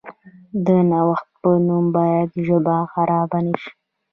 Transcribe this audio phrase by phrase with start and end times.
[0.65, 3.71] د نوښت په نوم باید ژبه خرابه نشي.